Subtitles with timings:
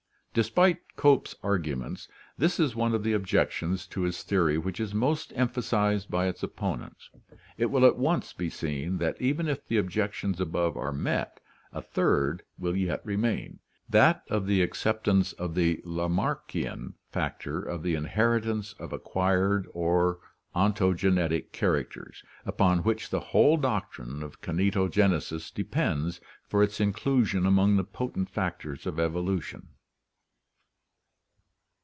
[0.33, 2.07] Despite Cope's arguments,
[2.37, 6.41] this is one of the objections to his theory which is most emphasized by its
[6.41, 7.09] opponents.
[7.57, 11.41] It will at once be seen that even if the objections above are met,
[11.73, 13.59] a third will yet remain,
[13.89, 20.19] that of the acceptance of the Lamarckian factor of the inheritance of acquired or
[20.55, 27.83] ontogenetic characters, upon which the whole doctrine of kinetogenesis depends for its inclusion among the
[27.83, 29.67] potent factors of evolution.